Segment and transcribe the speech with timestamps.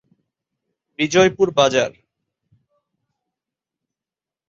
[0.99, 1.91] বিজয়পুর বাজার